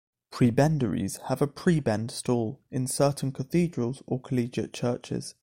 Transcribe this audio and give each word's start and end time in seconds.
Prebendaries 0.31 1.19
have 1.27 1.43
a 1.43 1.47
Prebend 1.47 2.09
Stall 2.09 2.59
in 2.71 2.87
certain 2.87 3.31
cathedrals 3.31 4.01
or 4.07 4.19
collegiate 4.19 4.73
churches. 4.73 5.35